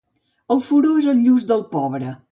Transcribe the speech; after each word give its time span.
El 0.55 0.63
furó 0.69 0.93
és 1.03 1.11
el 1.13 1.23
lluç 1.27 1.45
del 1.53 1.63
pobre. 1.77 2.19